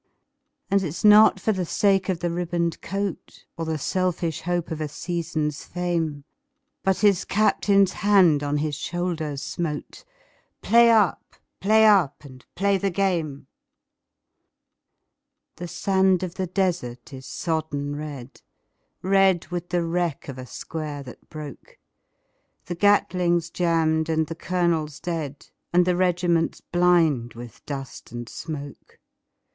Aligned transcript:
And 0.71 0.81
it's 0.81 1.03
not 1.03 1.39
for 1.39 1.51
the 1.51 1.63
sake 1.63 2.09
of 2.09 2.23
a 2.23 2.29
ribboned 2.31 2.81
coat, 2.81 3.45
Or 3.55 3.65
the 3.65 3.77
selfish 3.77 4.41
hope 4.41 4.71
of 4.71 4.81
a 4.81 4.87
season's 4.87 5.63
fame, 5.63 6.23
But 6.81 6.97
his 7.01 7.23
Captain's 7.23 7.91
hand 7.93 8.41
on 8.41 8.57
his 8.57 8.73
shoulder 8.73 9.37
smote 9.37 10.03
"Play 10.63 10.89
up! 10.89 11.35
play 11.59 11.85
up! 11.85 12.23
and 12.25 12.43
play 12.55 12.79
the 12.79 12.89
game!" 12.89 13.45
The 15.57 15.67
sand 15.67 16.23
of 16.23 16.33
the 16.33 16.47
desert 16.47 17.13
is 17.13 17.27
sodden 17.27 17.95
red, 17.95 18.41
Red 19.03 19.49
with 19.49 19.69
the 19.69 19.83
wreck 19.85 20.27
of 20.27 20.39
a 20.39 20.47
square 20.47 21.03
that 21.03 21.29
broke; 21.29 21.77
The 22.65 22.73
Gatling's 22.73 23.51
jammed 23.51 24.09
and 24.09 24.25
the 24.25 24.33
colonel 24.33 24.87
dead, 24.99 25.49
And 25.71 25.85
the 25.85 25.95
regiment 25.95 26.59
blind 26.71 27.35
with 27.35 27.63
dust 27.67 28.11
and 28.11 28.27
smoke. 28.27 28.97